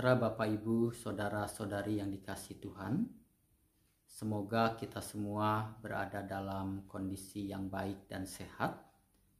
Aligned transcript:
Sejahtera 0.00 0.32
Bapak 0.32 0.48
Ibu, 0.48 0.96
saudara-saudari 0.96 2.00
yang 2.00 2.08
dikasih 2.08 2.56
Tuhan. 2.56 3.04
Semoga 4.08 4.72
kita 4.72 5.04
semua 5.04 5.76
berada 5.76 6.24
dalam 6.24 6.88
kondisi 6.88 7.52
yang 7.52 7.68
baik 7.68 8.08
dan 8.08 8.24
sehat 8.24 8.80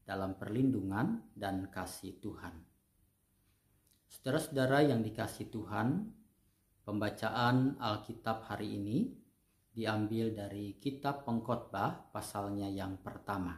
dalam 0.05 0.37
perlindungan 0.37 1.33
dan 1.33 1.65
kasih 1.73 2.21
Tuhan. 2.21 2.53
Saudara-saudara 4.05 4.85
yang 4.85 5.01
dikasih 5.01 5.49
Tuhan, 5.49 6.13
pembacaan 6.85 7.81
Alkitab 7.81 8.45
hari 8.45 8.77
ini 8.77 9.17
diambil 9.73 10.37
dari 10.37 10.77
kitab 10.77 11.25
Pengkhotbah 11.25 12.13
pasalnya 12.13 12.69
yang 12.69 13.01
pertama. 13.01 13.57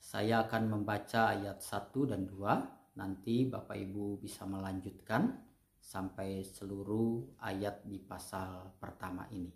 Saya 0.00 0.48
akan 0.48 0.72
membaca 0.72 1.36
ayat 1.36 1.60
1 1.60 2.08
dan 2.08 2.24
2 2.32 2.83
Nanti 2.94 3.50
Bapak 3.50 3.74
Ibu 3.74 4.22
bisa 4.22 4.46
melanjutkan 4.46 5.34
sampai 5.82 6.46
seluruh 6.46 7.36
ayat 7.42 7.82
di 7.82 7.98
pasal 7.98 8.78
pertama 8.78 9.26
ini. 9.34 9.50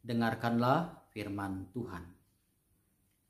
Dengarkanlah 0.00 1.12
firman 1.12 1.68
Tuhan. 1.76 2.04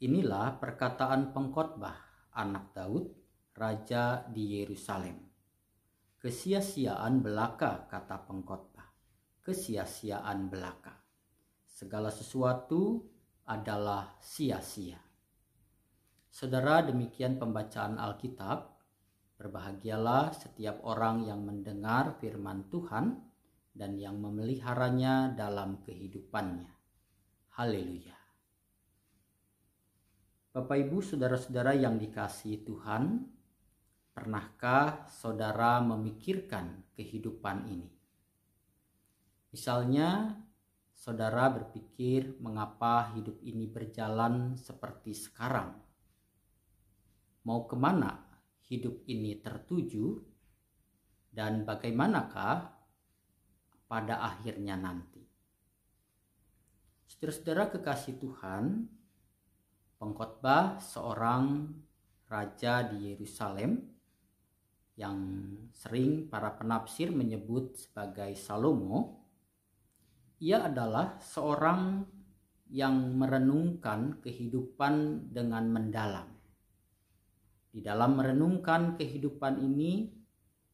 Inilah 0.00 0.56
perkataan 0.62 1.34
pengkhotbah 1.34 2.10
anak 2.30 2.70
Daud, 2.72 3.10
raja 3.58 4.22
di 4.30 4.62
Yerusalem. 4.62 5.18
Kesia-siaan 6.22 7.20
belaka 7.20 7.90
kata 7.90 8.22
pengkhotbah. 8.24 8.86
Kesia-siaan 9.42 10.46
belaka. 10.46 10.94
Segala 11.66 12.12
sesuatu 12.12 13.02
adalah 13.48 14.14
sia-sia. 14.22 15.09
Saudara, 16.30 16.86
demikian 16.86 17.42
pembacaan 17.42 17.98
Alkitab. 17.98 18.78
Berbahagialah 19.34 20.30
setiap 20.30 20.78
orang 20.86 21.26
yang 21.26 21.42
mendengar 21.42 22.14
firman 22.22 22.70
Tuhan 22.70 23.18
dan 23.74 23.98
yang 23.98 24.14
memeliharanya 24.22 25.34
dalam 25.34 25.82
kehidupannya. 25.82 26.70
Haleluya. 27.58 28.14
Bapak, 30.54 30.76
ibu, 30.86 31.02
saudara-saudara 31.02 31.74
yang 31.74 31.98
dikasihi 31.98 32.62
Tuhan, 32.62 33.26
pernahkah 34.14 35.10
saudara 35.10 35.82
memikirkan 35.82 36.94
kehidupan 36.94 37.66
ini? 37.66 37.90
Misalnya, 39.50 40.38
saudara 40.94 41.50
berpikir 41.50 42.38
mengapa 42.38 43.10
hidup 43.18 43.42
ini 43.42 43.66
berjalan 43.66 44.54
seperti 44.54 45.10
sekarang 45.10 45.89
mau 47.44 47.64
ke 47.64 47.76
mana 47.76 48.20
hidup 48.70 49.02
ini 49.10 49.40
tertuju 49.40 50.20
dan 51.30 51.66
bagaimanakah 51.66 52.70
pada 53.90 54.14
akhirnya 54.22 54.78
nanti. 54.78 55.22
Saudara-saudara 57.10 57.74
kekasih 57.74 58.22
Tuhan, 58.22 58.86
pengkhotbah 59.98 60.78
seorang 60.78 61.74
raja 62.30 62.86
di 62.86 63.10
Yerusalem 63.10 63.82
yang 64.94 65.18
sering 65.74 66.30
para 66.30 66.54
penafsir 66.54 67.10
menyebut 67.10 67.74
sebagai 67.74 68.30
Salomo, 68.38 69.26
ia 70.38 70.70
adalah 70.70 71.18
seorang 71.18 72.06
yang 72.70 73.18
merenungkan 73.18 74.22
kehidupan 74.22 75.26
dengan 75.34 75.66
mendalam 75.66 76.39
di 77.70 77.80
dalam 77.80 78.18
merenungkan 78.18 78.98
kehidupan 78.98 79.62
ini, 79.62 80.10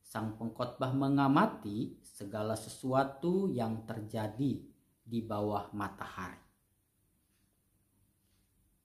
sang 0.01 0.41
pengkhotbah 0.41 0.97
mengamati 0.97 2.01
segala 2.01 2.57
sesuatu 2.57 3.53
yang 3.53 3.85
terjadi 3.85 4.65
di 5.07 5.21
bawah 5.21 5.69
matahari. 5.77 6.41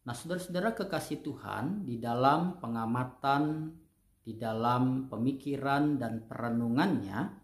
Nah, 0.01 0.17
saudara-saudara 0.17 0.73
kekasih 0.73 1.21
Tuhan, 1.21 1.85
di 1.85 2.01
dalam 2.01 2.57
pengamatan, 2.57 3.69
di 4.25 4.33
dalam 4.33 5.07
pemikiran 5.07 6.01
dan 6.01 6.25
perenungannya, 6.25 7.37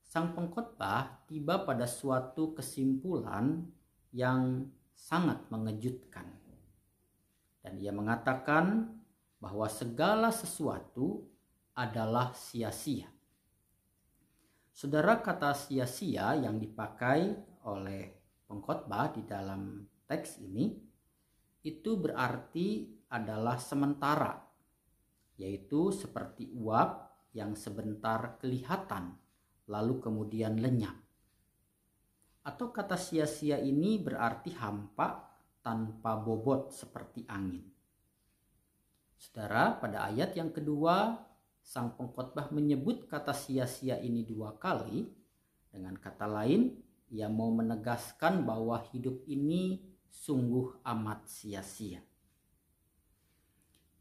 sang 0.00 0.32
pengkhotbah 0.32 1.26
tiba 1.26 1.66
pada 1.66 1.90
suatu 1.90 2.54
kesimpulan 2.54 3.66
yang 4.14 4.70
sangat 4.94 5.42
mengejutkan. 5.50 6.30
Dan 7.62 7.82
ia 7.82 7.90
mengatakan 7.90 8.98
bahwa 9.42 9.66
segala 9.66 10.30
sesuatu 10.30 11.26
adalah 11.74 12.30
sia-sia. 12.30 13.10
Saudara 14.70 15.18
kata 15.18 15.50
sia-sia 15.50 16.38
yang 16.38 16.62
dipakai 16.62 17.34
oleh 17.66 18.14
pengkhotbah 18.46 19.10
di 19.18 19.26
dalam 19.26 19.82
teks 20.06 20.38
ini 20.38 20.70
itu 21.66 21.98
berarti 21.98 22.86
adalah 23.10 23.58
sementara 23.58 24.38
yaitu 25.42 25.90
seperti 25.90 26.46
uap 26.54 27.10
yang 27.34 27.58
sebentar 27.58 28.38
kelihatan 28.38 29.18
lalu 29.66 29.98
kemudian 29.98 30.54
lenyap. 30.62 30.94
Atau 32.46 32.70
kata 32.70 32.94
sia-sia 32.94 33.58
ini 33.58 33.98
berarti 33.98 34.54
hampa 34.54 35.34
tanpa 35.62 36.18
bobot 36.18 36.70
seperti 36.70 37.26
angin. 37.26 37.71
Saudara, 39.22 39.78
pada 39.78 40.10
ayat 40.10 40.34
yang 40.34 40.50
kedua, 40.50 41.14
sang 41.62 41.94
pengkhotbah 41.94 42.50
menyebut 42.50 43.06
kata 43.06 43.30
sia-sia 43.30 44.02
ini 44.02 44.26
dua 44.26 44.58
kali. 44.58 45.06
Dengan 45.70 45.94
kata 45.94 46.26
lain, 46.26 46.74
ia 47.06 47.30
mau 47.30 47.54
menegaskan 47.54 48.42
bahwa 48.42 48.82
hidup 48.90 49.22
ini 49.30 49.78
sungguh 50.10 50.82
amat 50.82 51.30
sia-sia. 51.30 52.02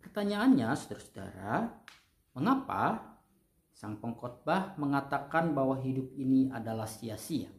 Pertanyaannya, 0.01 0.73
saudara-saudara, 0.73 1.69
mengapa 2.33 3.13
sang 3.77 4.01
pengkhotbah 4.01 4.73
mengatakan 4.81 5.53
bahwa 5.53 5.77
hidup 5.85 6.17
ini 6.17 6.49
adalah 6.49 6.89
sia-sia? 6.89 7.53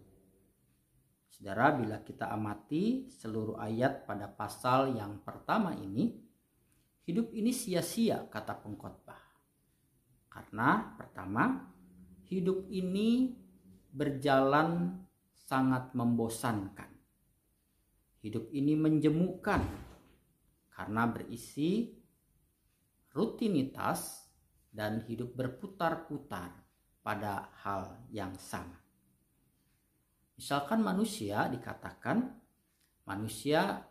Saudara, 1.31 1.71
bila 1.79 2.03
kita 2.03 2.27
amati 2.27 3.07
seluruh 3.07 3.55
ayat 3.63 4.03
pada 4.03 4.27
pasal 4.27 4.99
yang 4.99 5.23
pertama 5.23 5.79
ini, 5.79 6.22
Hidup 7.03 7.35
ini 7.35 7.51
sia-sia 7.51 8.31
kata 8.31 8.63
pengkhotbah. 8.63 9.19
Karena 10.31 10.95
pertama, 10.95 11.67
hidup 12.31 12.71
ini 12.71 13.35
berjalan 13.91 15.03
sangat 15.35 15.93
membosankan. 15.93 16.89
Hidup 18.23 18.55
ini 18.55 18.79
menjemukan 18.79 19.61
karena 20.71 21.03
berisi 21.11 21.91
rutinitas 23.13 24.31
dan 24.73 25.05
hidup 25.05 25.35
berputar-putar 25.37 26.55
pada 27.03 27.51
hal 27.61 27.99
yang 28.15 28.33
sama. 28.39 28.79
Misalkan 30.39 30.81
manusia 30.81 31.51
dikatakan 31.51 32.31
manusia 33.05 33.85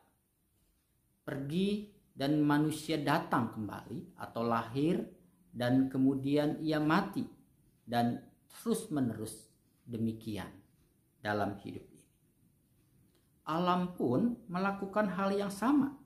pergi 1.22 1.91
dan 2.12 2.44
manusia 2.44 3.00
datang 3.00 3.52
kembali 3.56 4.20
atau 4.20 4.44
lahir 4.44 5.04
dan 5.52 5.88
kemudian 5.92 6.60
ia 6.64 6.80
mati 6.80 7.28
dan 7.88 8.24
terus-menerus 8.48 9.52
demikian 9.88 10.52
dalam 11.20 11.56
hidup 11.60 11.84
ini. 11.92 12.08
Alam 13.48 13.96
pun 13.98 14.38
melakukan 14.48 15.12
hal 15.12 15.36
yang 15.36 15.52
sama. 15.52 15.98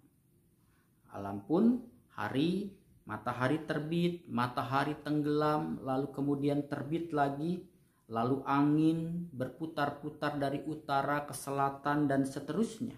Alam 1.14 1.46
pun 1.46 1.84
hari 2.16 2.74
matahari 3.06 3.62
terbit, 3.64 4.26
matahari 4.26 4.98
tenggelam, 5.06 5.78
lalu 5.86 6.10
kemudian 6.10 6.66
terbit 6.66 7.14
lagi, 7.14 7.62
lalu 8.10 8.42
angin 8.46 9.30
berputar-putar 9.30 10.42
dari 10.42 10.66
utara 10.66 11.26
ke 11.26 11.34
selatan 11.34 12.10
dan 12.10 12.26
seterusnya. 12.26 12.98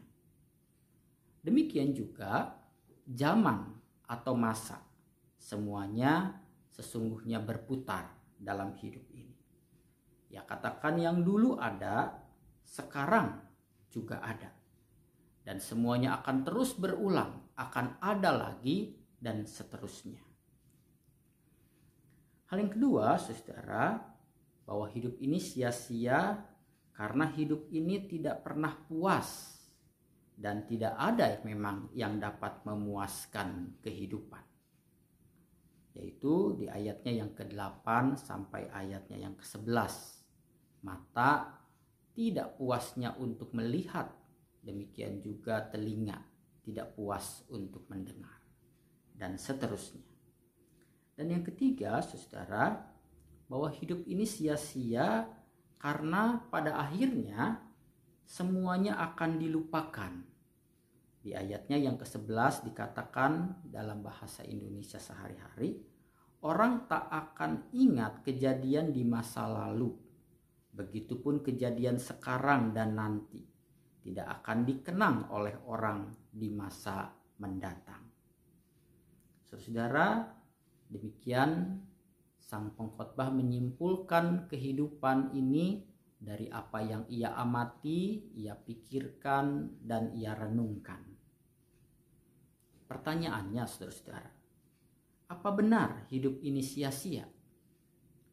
Demikian 1.44 1.96
juga 1.96 2.56
zaman 3.08 3.72
atau 4.08 4.36
masa. 4.36 4.84
Semuanya 5.40 6.44
sesungguhnya 6.76 7.40
berputar 7.40 8.12
dalam 8.36 8.76
hidup 8.76 9.04
ini. 9.16 9.36
Ya 10.28 10.44
katakan 10.44 11.00
yang 11.00 11.24
dulu 11.24 11.56
ada, 11.56 12.20
sekarang 12.68 13.40
juga 13.88 14.20
ada. 14.20 14.52
Dan 15.48 15.64
semuanya 15.64 16.20
akan 16.20 16.44
terus 16.44 16.76
berulang, 16.76 17.56
akan 17.56 18.04
ada 18.04 18.36
lagi 18.36 19.00
dan 19.16 19.48
seterusnya. 19.48 20.20
Hal 22.52 22.60
yang 22.60 22.72
kedua, 22.72 23.16
saudara, 23.16 23.96
bahwa 24.68 24.92
hidup 24.92 25.16
ini 25.24 25.40
sia-sia 25.40 26.44
karena 26.92 27.32
hidup 27.32 27.72
ini 27.72 28.04
tidak 28.08 28.44
pernah 28.44 28.76
puas 28.76 29.57
dan 30.38 30.70
tidak 30.70 30.94
ada 30.94 31.42
memang 31.42 31.90
yang 31.98 32.22
dapat 32.22 32.62
memuaskan 32.64 33.82
kehidupan. 33.82 34.46
yaitu 35.98 36.54
di 36.62 36.70
ayatnya 36.70 37.26
yang 37.26 37.34
ke-8 37.34 38.22
sampai 38.22 38.70
ayatnya 38.70 39.18
yang 39.18 39.34
ke-11. 39.34 39.98
Mata 40.86 41.58
tidak 42.14 42.54
puasnya 42.54 43.18
untuk 43.18 43.50
melihat, 43.58 44.14
demikian 44.62 45.26
juga 45.26 45.66
telinga 45.74 46.22
tidak 46.68 47.00
puas 47.00 47.48
untuk 47.48 47.88
mendengar, 47.88 48.44
dan 49.16 49.40
seterusnya. 49.40 50.04
Dan 51.16 51.32
yang 51.32 51.42
ketiga, 51.48 52.04
saudara, 52.04 52.84
bahwa 53.48 53.72
hidup 53.72 54.04
ini 54.04 54.28
sia-sia 54.28 55.32
karena 55.80 56.44
pada 56.52 56.76
akhirnya 56.76 57.64
semuanya 58.28 59.00
akan 59.00 59.40
dilupakan. 59.40 60.12
Di 61.24 61.32
ayatnya 61.32 61.80
yang 61.80 61.96
ke-11 61.96 62.68
dikatakan 62.68 63.64
dalam 63.64 64.04
bahasa 64.04 64.44
Indonesia 64.44 65.00
sehari-hari, 65.00 65.80
orang 66.44 66.92
tak 66.92 67.08
akan 67.08 67.72
ingat 67.72 68.28
kejadian 68.28 68.92
di 68.92 69.08
masa 69.08 69.48
lalu. 69.48 69.96
Begitupun 70.76 71.42
kejadian 71.42 71.98
sekarang 71.98 72.76
dan 72.76 73.00
nanti 73.00 73.42
tidak 74.04 74.44
akan 74.44 74.68
dikenang 74.68 75.18
oleh 75.34 75.56
orang 75.66 76.12
di 76.30 76.52
masa 76.52 77.12
mendatang. 77.40 78.04
Saudara, 79.48 80.28
demikian 80.92 81.82
sang 82.38 82.72
pengkhotbah 82.76 83.32
menyimpulkan 83.32 84.48
kehidupan 84.48 85.36
ini 85.36 85.84
dari 86.18 86.50
apa 86.50 86.82
yang 86.82 87.06
ia 87.14 87.38
amati, 87.38 88.34
ia 88.42 88.58
pikirkan, 88.58 89.78
dan 89.78 90.10
ia 90.18 90.34
renungkan. 90.34 91.06
Pertanyaannya 92.90 93.64
saudara-saudara, 93.70 94.32
apa 95.30 95.50
benar 95.54 96.10
hidup 96.10 96.42
ini 96.42 96.66
sia-sia? 96.66 97.28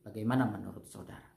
Bagaimana 0.01 0.49
menurut 0.49 0.89
saudara? 0.89 1.29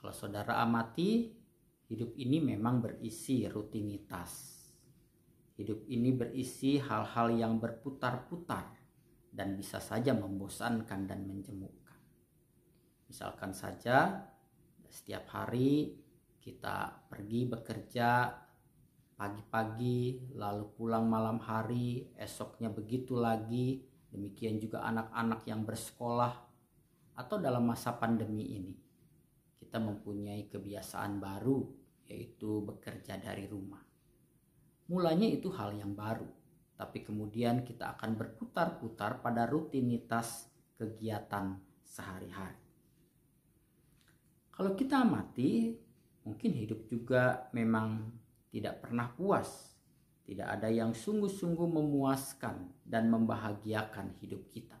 Kalau 0.00 0.14
saudara 0.16 0.56
amati, 0.64 1.28
hidup 1.92 2.16
ini 2.16 2.40
memang 2.40 2.80
berisi 2.80 3.44
rutinitas. 3.44 4.56
Hidup 5.60 5.84
ini 5.92 6.16
berisi 6.16 6.80
hal-hal 6.80 7.36
yang 7.36 7.60
berputar-putar 7.60 8.79
dan 9.30 9.54
bisa 9.54 9.78
saja 9.78 10.10
membosankan 10.12 11.06
dan 11.06 11.26
menjemukkan. 11.26 11.98
Misalkan 13.10 13.54
saja 13.54 14.26
setiap 14.90 15.30
hari 15.30 15.94
kita 16.42 17.06
pergi 17.06 17.46
bekerja 17.46 18.32
pagi-pagi 19.20 20.32
lalu 20.32 20.64
pulang 20.72 21.04
malam 21.04 21.36
hari 21.44 22.08
esoknya 22.16 22.72
begitu 22.72 23.20
lagi 23.20 23.84
demikian 24.08 24.56
juga 24.56 24.80
anak-anak 24.88 25.44
yang 25.44 25.62
bersekolah 25.68 26.32
atau 27.20 27.36
dalam 27.36 27.68
masa 27.68 28.00
pandemi 28.00 28.56
ini 28.56 28.74
kita 29.60 29.76
mempunyai 29.76 30.48
kebiasaan 30.48 31.20
baru 31.20 31.68
yaitu 32.08 32.64
bekerja 32.64 33.20
dari 33.20 33.44
rumah 33.44 33.84
mulanya 34.88 35.28
itu 35.28 35.52
hal 35.52 35.76
yang 35.76 35.92
baru 35.92 36.39
tapi 36.80 37.04
kemudian 37.04 37.60
kita 37.60 37.92
akan 38.00 38.16
berputar-putar 38.16 39.20
pada 39.20 39.44
rutinitas 39.44 40.48
kegiatan 40.80 41.60
sehari-hari 41.84 42.70
kalau 44.60 44.76
kita 44.76 45.00
amati 45.00 45.72
mungkin 46.20 46.52
hidup 46.52 46.84
juga 46.84 47.48
memang 47.56 48.12
tidak 48.52 48.84
pernah 48.84 49.08
puas. 49.08 49.72
Tidak 50.28 50.44
ada 50.44 50.68
yang 50.68 50.92
sungguh-sungguh 50.92 51.80
memuaskan 51.80 52.84
dan 52.84 53.08
membahagiakan 53.08 54.20
hidup 54.20 54.52
kita. 54.52 54.76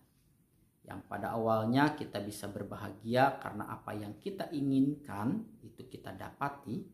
Yang 0.84 1.00
pada 1.08 1.32
awalnya 1.32 1.96
kita 1.96 2.20
bisa 2.20 2.52
berbahagia 2.52 3.40
karena 3.40 3.72
apa 3.72 3.96
yang 3.96 4.20
kita 4.20 4.52
inginkan 4.52 5.48
itu 5.64 5.88
kita 5.88 6.12
dapati, 6.12 6.84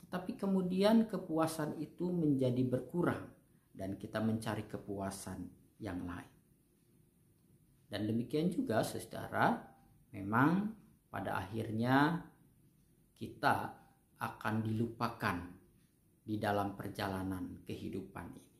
tetapi 0.00 0.40
kemudian 0.40 1.12
kepuasan 1.12 1.76
itu 1.76 2.08
menjadi 2.08 2.64
berkurang 2.64 3.28
dan 3.80 3.96
kita 3.96 4.20
mencari 4.20 4.68
kepuasan 4.68 5.40
yang 5.80 6.04
lain. 6.04 6.36
Dan 7.88 8.04
demikian 8.04 8.52
juga 8.52 8.84
saudara, 8.84 9.56
memang 10.12 10.68
pada 11.08 11.40
akhirnya 11.40 12.20
kita 13.16 13.72
akan 14.20 14.54
dilupakan 14.60 15.36
di 16.20 16.36
dalam 16.36 16.76
perjalanan 16.76 17.64
kehidupan 17.64 18.28
ini. 18.36 18.52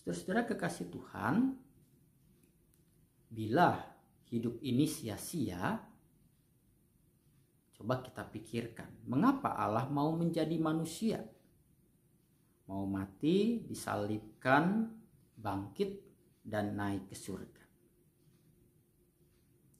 Saudara-saudara 0.00 0.48
kekasih 0.48 0.88
Tuhan, 0.88 1.60
bila 3.28 3.84
hidup 4.32 4.64
ini 4.64 4.88
sia-sia, 4.88 5.76
coba 7.76 8.00
kita 8.00 8.24
pikirkan, 8.32 9.04
mengapa 9.04 9.52
Allah 9.60 9.84
mau 9.92 10.16
menjadi 10.16 10.56
manusia? 10.56 11.35
Mau 12.66 12.82
mati, 12.82 13.62
disalibkan, 13.62 14.90
bangkit, 15.38 16.02
dan 16.42 16.74
naik 16.74 17.10
ke 17.10 17.16
surga. 17.18 17.64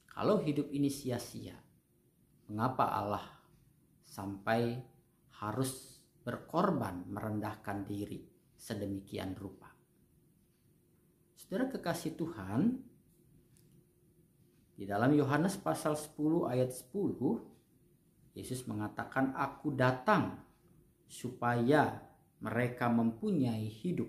Kalau 0.07 0.39
hidup 0.41 0.71
ini 0.71 0.89
sia-sia, 0.89 1.55
mengapa 2.47 2.89
Allah 2.95 3.27
sampai 4.07 4.79
harus 5.43 6.01
berkorban 6.23 7.05
merendahkan 7.11 7.85
diri 7.85 8.23
sedemikian 8.57 9.37
rupa. 9.37 9.69
Saudara 11.37 11.69
kekasih 11.69 12.17
Tuhan, 12.17 12.81
di 14.77 14.85
dalam 14.85 15.13
Yohanes 15.13 15.59
pasal 15.61 15.95
10 15.95 16.49
ayat 16.49 16.71
10, 16.73 18.37
Yesus 18.37 18.65
mengatakan, 18.69 19.33
Aku 19.37 19.73
datang 19.73 20.41
supaya 21.09 22.06
mereka 22.41 22.93
mempunyai 22.93 23.69
hidup 23.69 24.09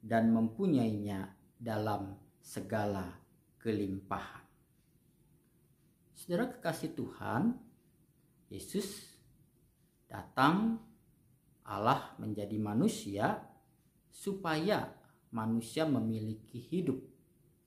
dan 0.00 0.32
mempunyainya 0.32 1.28
dalam 1.60 2.16
segala 2.40 3.20
kelimpahan. 3.60 4.44
Saudara 6.16 6.48
kekasih 6.48 6.96
Tuhan, 6.96 7.56
Yesus 8.48 9.08
datang 10.08 10.80
Allah 11.68 12.16
menjadi 12.18 12.56
manusia 12.58 13.38
supaya 14.10 14.90
manusia 15.30 15.86
memiliki 15.86 16.58
hidup 16.58 16.98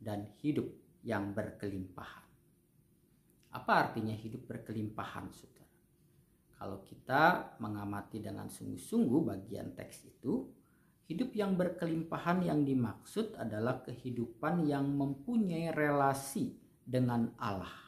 dan 0.01 0.27
hidup 0.43 0.67
yang 1.05 1.31
berkelimpahan. 1.31 2.27
Apa 3.53 3.89
artinya 3.89 4.12
hidup 4.12 4.43
berkelimpahan? 4.50 5.31
Kalau 6.63 6.79
kita 6.79 7.60
mengamati 7.60 8.24
dengan 8.24 8.48
sungguh-sungguh 8.48 9.36
bagian 9.36 9.75
teks 9.75 10.08
itu, 10.08 10.48
hidup 11.12 11.36
yang 11.36 11.60
berkelimpahan 11.60 12.39
yang 12.39 12.63
dimaksud 12.63 13.36
adalah 13.36 13.84
kehidupan 13.84 14.63
yang 14.63 14.88
mempunyai 14.88 15.75
relasi 15.75 16.55
dengan 16.79 17.36
Allah. 17.36 17.84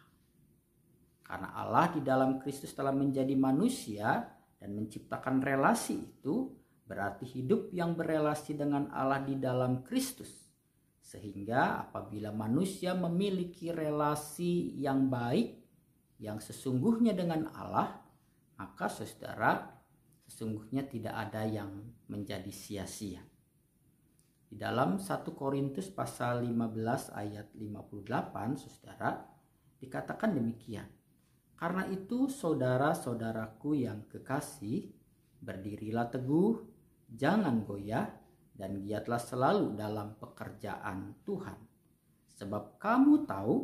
Karena 1.24 1.56
Allah 1.56 1.88
di 1.88 2.04
dalam 2.04 2.36
Kristus 2.44 2.76
telah 2.76 2.92
menjadi 2.92 3.32
manusia, 3.40 4.28
dan 4.60 4.76
menciptakan 4.76 5.40
relasi 5.40 5.96
itu 5.96 6.52
berarti 6.84 7.24
hidup 7.32 7.72
yang 7.72 7.96
berelasi 7.96 8.60
dengan 8.60 8.92
Allah 8.92 9.24
di 9.24 9.40
dalam 9.40 9.88
Kristus. 9.88 10.52
Sehingga 11.00 11.80
apabila 11.80 12.36
manusia 12.36 12.92
memiliki 12.92 13.72
relasi 13.72 14.76
yang 14.76 15.08
baik, 15.08 15.64
yang 16.20 16.44
sesungguhnya 16.44 17.16
dengan 17.16 17.48
Allah, 17.56 18.05
maka 18.56 18.88
saudara, 18.88 19.82
sesungguhnya 20.26 20.88
tidak 20.88 21.16
ada 21.16 21.44
yang 21.46 21.72
menjadi 22.08 22.50
sia-sia. 22.50 23.22
Di 24.46 24.56
dalam 24.56 25.02
1 25.02 25.36
Korintus 25.36 25.92
pasal 25.92 26.46
15 26.48 27.12
ayat 27.12 27.52
58, 27.52 28.56
saudara, 28.56 29.28
dikatakan 29.82 30.32
demikian. 30.32 30.88
Karena 31.56 31.88
itu 31.88 32.28
saudara-saudaraku 32.32 33.80
yang 33.80 34.08
kekasih, 34.08 34.92
berdirilah 35.40 36.08
teguh, 36.12 36.62
jangan 37.12 37.64
goyah, 37.64 38.08
dan 38.56 38.80
giatlah 38.80 39.20
selalu 39.20 39.76
dalam 39.76 40.16
pekerjaan 40.16 41.20
Tuhan. 41.28 41.60
Sebab 42.40 42.80
kamu 42.80 43.28
tahu 43.28 43.56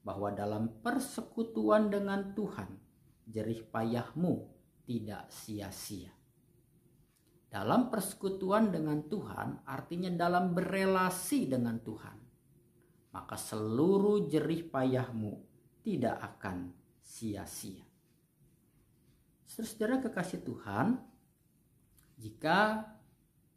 bahwa 0.00 0.32
dalam 0.32 0.80
persekutuan 0.80 1.92
dengan 1.92 2.32
Tuhan, 2.32 2.68
jerih 3.30 3.62
payahmu 3.70 4.50
tidak 4.84 5.30
sia-sia. 5.30 6.10
Dalam 7.50 7.90
persekutuan 7.90 8.70
dengan 8.70 9.06
Tuhan 9.06 9.66
artinya 9.66 10.10
dalam 10.14 10.54
berelasi 10.54 11.50
dengan 11.50 11.82
Tuhan. 11.82 12.18
Maka 13.10 13.34
seluruh 13.34 14.30
jerih 14.30 14.70
payahmu 14.70 15.34
tidak 15.82 16.14
akan 16.22 16.70
sia-sia. 17.02 17.82
Saudara 19.50 19.98
kekasih 19.98 20.46
Tuhan, 20.46 20.94
jika 22.22 22.86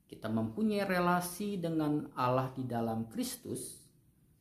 kita 0.09 0.25
mempunyai 0.25 0.89
relasi 0.89 1.61
dengan 1.61 2.09
Allah 2.17 2.49
di 2.49 2.65
dalam 2.65 3.05
Kristus, 3.13 3.77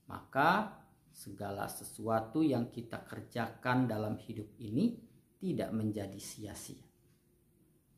maka 0.08 0.80
segala 1.12 1.68
sesuatu 1.68 2.40
yang 2.40 2.72
kita 2.72 3.04
kerjakan 3.04 3.84
dalam 3.84 4.16
hidup 4.16 4.48
ini 4.56 5.11
tidak 5.42 5.74
menjadi 5.74 6.22
sia-sia. 6.22 6.86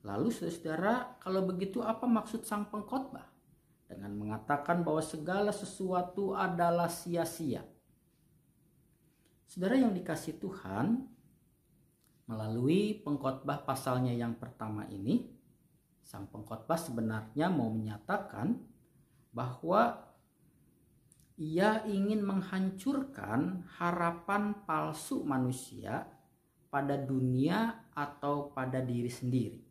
Lalu 0.01 0.33
saudara, 0.33 1.21
kalau 1.21 1.45
begitu 1.45 1.85
apa 1.85 2.09
maksud 2.09 2.49
sang 2.49 2.73
pengkhotbah 2.73 3.29
dengan 3.85 4.17
mengatakan 4.17 4.81
bahwa 4.81 5.05
segala 5.05 5.53
sesuatu 5.53 6.33
adalah 6.33 6.89
sia-sia? 6.89 7.61
Saudara 9.45 9.77
yang 9.77 9.93
dikasih 9.93 10.41
Tuhan, 10.41 11.05
melalui 12.25 13.05
pengkhotbah 13.05 13.69
pasalnya 13.69 14.17
yang 14.17 14.41
pertama 14.41 14.89
ini, 14.89 15.29
sang 16.01 16.25
pengkhotbah 16.33 16.81
sebenarnya 16.81 17.53
mau 17.53 17.69
menyatakan 17.69 18.57
bahwa 19.37 20.01
ia 21.37 21.85
ingin 21.85 22.25
menghancurkan 22.25 23.69
harapan 23.77 24.55
palsu 24.65 25.27
manusia 25.27 26.14
pada 26.75 26.99
dunia 26.99 27.87
atau 27.95 28.51
pada 28.51 28.83
diri 28.83 29.07
sendiri. 29.07 29.63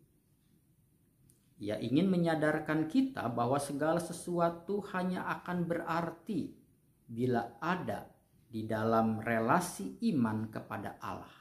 Ia 1.59 1.75
ingin 1.83 2.07
menyadarkan 2.07 2.87
kita 2.87 3.27
bahwa 3.27 3.59
segala 3.59 3.99
sesuatu 3.99 4.79
hanya 4.95 5.27
akan 5.27 5.67
berarti 5.67 6.55
bila 7.03 7.59
ada 7.59 8.07
di 8.47 8.63
dalam 8.63 9.19
relasi 9.19 9.99
iman 10.15 10.47
kepada 10.47 10.95
Allah. 11.03 11.35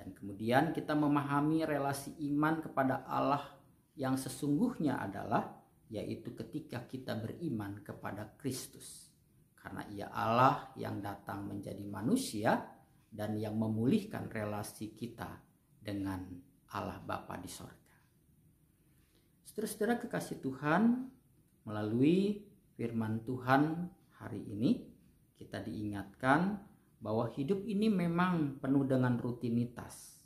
Dan 0.00 0.16
kemudian 0.16 0.72
kita 0.72 0.96
memahami 0.96 1.68
relasi 1.68 2.16
iman 2.32 2.64
kepada 2.64 3.04
Allah 3.04 3.44
yang 4.00 4.16
sesungguhnya 4.16 4.96
adalah 4.96 5.60
yaitu 5.92 6.32
ketika 6.32 6.88
kita 6.88 7.12
beriman 7.12 7.84
kepada 7.84 8.32
Kristus 8.40 9.12
karena 9.64 9.84
ia 9.88 10.08
Allah 10.12 10.72
yang 10.76 11.00
datang 11.00 11.48
menjadi 11.48 11.84
manusia 11.88 12.73
dan 13.14 13.38
yang 13.38 13.54
memulihkan 13.54 14.26
relasi 14.26 14.90
kita 14.90 15.38
dengan 15.78 16.26
Allah 16.74 16.98
Bapa 16.98 17.38
di 17.38 17.46
sorga. 17.46 17.94
Saudara-saudara 19.46 20.02
kekasih 20.02 20.42
Tuhan, 20.42 21.06
melalui 21.62 22.42
firman 22.74 23.22
Tuhan 23.22 23.86
hari 24.18 24.42
ini 24.50 24.82
kita 25.38 25.62
diingatkan 25.62 26.58
bahwa 26.98 27.30
hidup 27.30 27.62
ini 27.62 27.86
memang 27.86 28.58
penuh 28.58 28.82
dengan 28.82 29.14
rutinitas. 29.14 30.18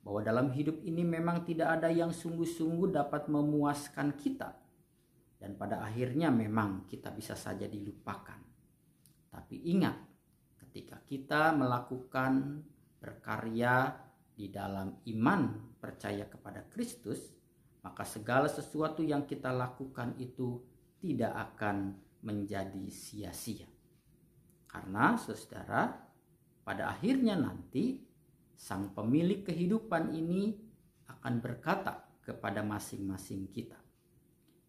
Bahwa 0.00 0.24
dalam 0.24 0.48
hidup 0.56 0.80
ini 0.80 1.04
memang 1.04 1.44
tidak 1.44 1.76
ada 1.76 1.92
yang 1.92 2.08
sungguh-sungguh 2.08 2.88
dapat 2.88 3.28
memuaskan 3.28 4.16
kita. 4.16 4.56
Dan 5.36 5.60
pada 5.60 5.84
akhirnya 5.84 6.32
memang 6.32 6.88
kita 6.88 7.12
bisa 7.12 7.36
saja 7.36 7.68
dilupakan. 7.68 8.40
Tapi 9.28 9.68
ingat, 9.68 10.07
ketika 10.78 11.02
kita 11.02 11.42
melakukan 11.58 12.62
berkarya 13.02 13.98
di 14.30 14.46
dalam 14.46 14.94
iman 15.10 15.74
percaya 15.74 16.22
kepada 16.30 16.62
Kristus, 16.70 17.34
maka 17.82 18.06
segala 18.06 18.46
sesuatu 18.46 19.02
yang 19.02 19.26
kita 19.26 19.50
lakukan 19.50 20.14
itu 20.22 20.62
tidak 21.02 21.34
akan 21.34 21.98
menjadi 22.22 22.86
sia-sia. 22.94 23.66
Karena 24.70 25.18
saudara, 25.18 25.98
pada 26.62 26.94
akhirnya 26.94 27.34
nanti 27.34 27.98
sang 28.54 28.94
pemilik 28.94 29.42
kehidupan 29.42 30.14
ini 30.14 30.54
akan 31.10 31.42
berkata 31.42 32.06
kepada 32.22 32.62
masing-masing 32.62 33.50
kita, 33.50 33.82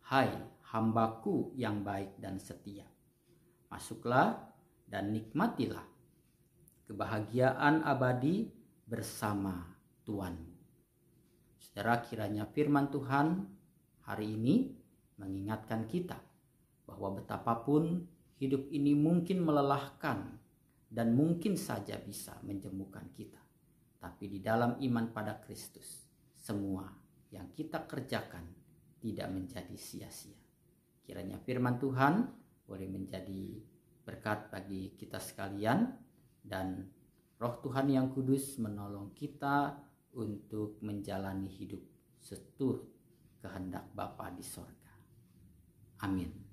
"Hai 0.09 0.33
hambaku 0.73 1.53
yang 1.53 1.85
baik 1.85 2.17
dan 2.17 2.41
setia, 2.41 2.89
masuklah 3.69 4.49
dan 4.89 5.13
nikmatilah 5.13 5.88
kebahagiaan 6.89 7.85
abadi 7.85 8.49
bersama 8.89 9.61
Tuhan. 10.09 10.33
Saudara 11.61 12.01
kiranya 12.01 12.49
firman 12.49 12.89
Tuhan 12.89 13.45
hari 14.09 14.33
ini 14.33 14.73
mengingatkan 15.21 15.85
kita 15.85 16.17
bahwa 16.89 17.21
betapapun 17.21 18.09
hidup 18.41 18.73
ini 18.73 18.97
mungkin 18.97 19.45
melelahkan 19.45 20.41
dan 20.89 21.13
mungkin 21.13 21.53
saja 21.53 22.01
bisa 22.01 22.41
menjemukan 22.41 23.05
kita. 23.13 23.37
Tapi 24.01 24.25
di 24.25 24.41
dalam 24.41 24.81
iman 24.81 25.13
pada 25.13 25.37
Kristus, 25.37 26.09
semua 26.33 26.89
yang 27.29 27.53
kita 27.53 27.85
kerjakan 27.85 28.49
tidak 28.97 29.29
menjadi 29.29 29.77
sia-sia. 29.77 30.41
Kiranya 31.05 31.37
firman 31.37 31.77
Tuhan 31.77 32.25
boleh 32.65 32.89
menjadi 32.89 33.61
berkat 34.01 34.49
bagi 34.49 34.97
kita 34.97 35.21
sekalian 35.21 36.08
dan 36.43 36.87
roh 37.39 37.55
Tuhan 37.63 37.87
yang 37.91 38.11
kudus 38.11 38.59
menolong 38.59 39.15
kita 39.15 39.77
untuk 40.17 40.81
menjalani 40.81 41.47
hidup 41.47 41.81
setur 42.19 42.83
kehendak 43.39 43.87
Bapa 43.95 44.33
di 44.33 44.43
sorga. 44.43 44.93
Amin. 46.03 46.48